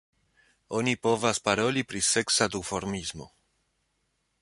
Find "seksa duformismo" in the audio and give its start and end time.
2.09-3.33